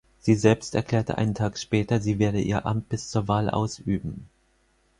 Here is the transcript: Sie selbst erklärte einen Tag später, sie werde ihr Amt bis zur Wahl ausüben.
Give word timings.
Sie 0.19 0.33
selbst 0.33 0.73
erklärte 0.73 1.19
einen 1.19 1.35
Tag 1.35 1.59
später, 1.59 1.99
sie 1.99 2.17
werde 2.17 2.41
ihr 2.41 2.65
Amt 2.65 2.89
bis 2.89 3.09
zur 3.11 3.27
Wahl 3.27 3.51
ausüben. 3.51 4.27